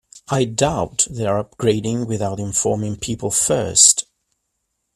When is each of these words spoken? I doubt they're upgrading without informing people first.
I 0.29 0.45
doubt 0.45 1.05
they're 1.11 1.43
upgrading 1.43 2.07
without 2.07 2.39
informing 2.39 2.97
people 2.97 3.29
first. 3.29 4.05